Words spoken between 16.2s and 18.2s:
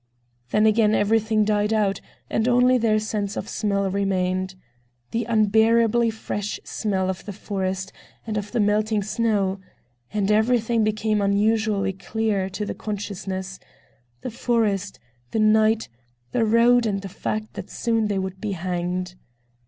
the road and the fact that soon they